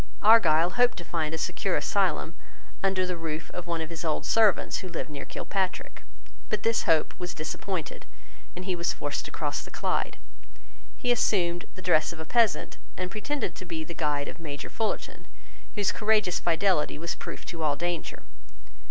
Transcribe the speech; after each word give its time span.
Argyle 0.23 0.71
hoped 0.71 0.97
to 0.97 1.03
find 1.03 1.31
a 1.31 1.37
secure 1.37 1.75
asylum 1.75 2.33
under 2.81 3.05
the 3.05 3.15
roof 3.15 3.51
of 3.51 3.67
one 3.67 3.81
of 3.81 3.91
his 3.91 4.03
old 4.03 4.25
servants 4.25 4.77
who 4.79 4.89
lived 4.89 5.11
near 5.11 5.25
Kilpatrick. 5.25 6.01
But 6.49 6.63
this 6.63 6.85
hope 6.85 7.13
was 7.19 7.35
disappointed; 7.35 8.07
and 8.55 8.65
he 8.65 8.75
was 8.75 8.93
forced 8.93 9.25
to 9.25 9.29
cross 9.29 9.61
the 9.63 9.69
Clyde. 9.69 10.17
He 10.97 11.11
assumed 11.11 11.65
the 11.75 11.83
dress 11.83 12.11
of 12.11 12.19
a 12.19 12.25
peasant 12.25 12.79
and 12.97 13.11
pretended 13.11 13.53
to 13.53 13.63
be 13.65 13.83
the 13.83 13.93
guide 13.93 14.27
of 14.27 14.39
Major 14.39 14.71
Fullarton, 14.71 15.27
whose 15.75 15.91
courageous 15.91 16.39
fidelity 16.39 16.97
was 16.97 17.13
proof 17.13 17.45
to 17.45 17.61
all 17.61 17.75
danger. 17.75 18.23